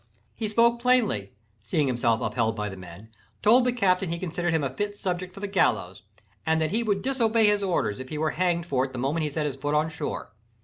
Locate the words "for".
5.31-5.41, 8.65-8.83